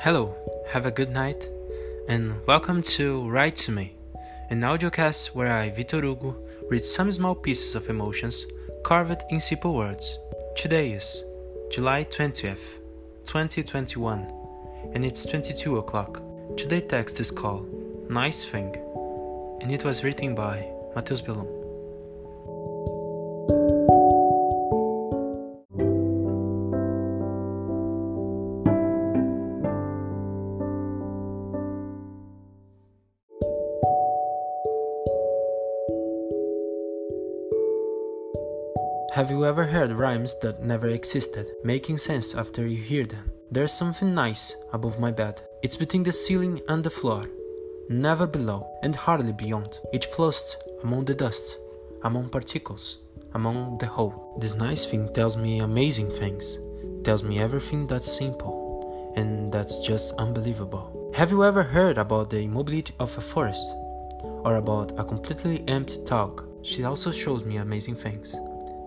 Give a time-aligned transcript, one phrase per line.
[0.00, 0.34] Hello,
[0.68, 1.48] have a good night,
[2.06, 3.94] and welcome to Write to Me,
[4.50, 6.36] an audiocast where I, Vitor Hugo,
[6.68, 8.46] read some small pieces of emotions
[8.84, 10.18] carved in simple words.
[10.54, 11.24] Today is
[11.70, 12.78] July 20th,
[13.24, 14.32] 2021,
[14.94, 16.22] and it's 22 o'clock.
[16.56, 17.66] Today's text is called
[18.10, 18.76] Nice Thing,
[19.62, 21.65] and it was written by Matheus Belon.
[39.16, 43.30] Have you ever heard rhymes that never existed, making sense after you hear them?
[43.50, 45.40] There's something nice above my bed.
[45.62, 47.24] It's between the ceiling and the floor,
[47.88, 49.78] never below and hardly beyond.
[49.90, 51.56] It floats among the dust,
[52.02, 52.98] among particles,
[53.32, 54.36] among the whole.
[54.38, 56.58] This nice thing tells me amazing things,
[57.02, 61.10] tells me everything that's simple, and that's just unbelievable.
[61.14, 63.66] Have you ever heard about the immobility of a forest?
[64.44, 66.46] Or about a completely empty tug?
[66.60, 68.36] She also shows me amazing things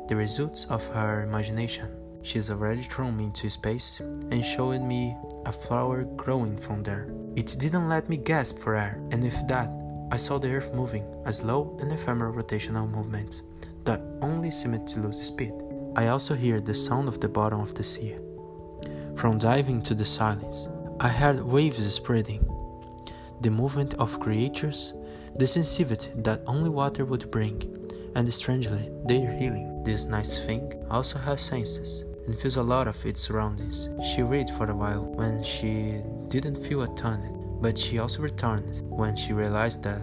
[0.09, 1.88] the results of her imagination.
[2.23, 7.13] She has already thrown me into space and showed me a flower growing from there.
[7.35, 9.69] It didn't let me gasp for air, and with that,
[10.11, 13.43] I saw the earth moving, a slow and ephemeral rotational movement
[13.85, 15.53] that only seemed to lose speed.
[15.95, 18.16] I also hear the sound of the bottom of the sea.
[19.16, 20.67] From diving to the silence,
[20.99, 22.44] I heard waves spreading,
[23.41, 24.95] the movement of creatures,
[25.35, 27.78] the sensitivity that only water would bring,
[28.15, 29.83] and strangely, their healing.
[29.83, 33.89] This nice thing also has senses and feels a lot of its surroundings.
[34.03, 38.81] She read for a while when she didn't feel a ton, but she also returned
[38.83, 40.01] when she realized that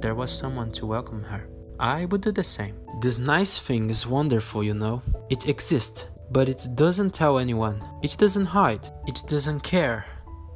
[0.00, 1.48] there was someone to welcome her.
[1.78, 2.76] I would do the same.
[3.00, 5.02] This nice thing is wonderful, you know.
[5.30, 7.82] It exists, but it doesn't tell anyone.
[8.02, 8.86] It doesn't hide.
[9.06, 10.04] It doesn't care.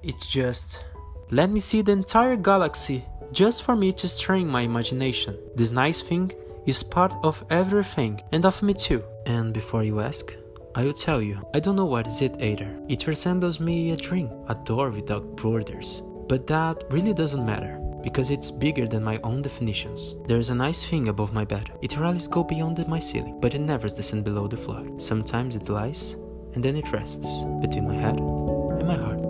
[0.02, 0.84] It just.
[1.30, 5.36] Let me see the entire galaxy just for me to strain my imagination.
[5.56, 6.32] This nice thing
[6.66, 9.02] is part of everything and of me too.
[9.24, 10.34] And before you ask,
[10.74, 12.68] I will tell you, I don't know what is it either.
[12.88, 16.02] It resembles me a dream, a door without borders.
[16.28, 20.16] But that really doesn't matter, because it's bigger than my own definitions.
[20.26, 21.70] There's a nice thing above my bed.
[21.82, 24.86] It rarely goes beyond my ceiling, but it never descends below the floor.
[24.98, 26.16] Sometimes it lies,
[26.54, 29.25] and then it rests between my head and my heart.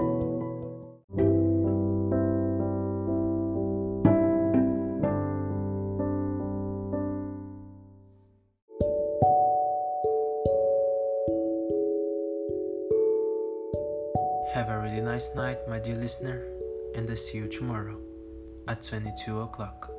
[14.57, 16.43] Have a really nice night, my dear listener,
[16.95, 18.01] and I see you tomorrow
[18.67, 19.96] at 22 o'clock.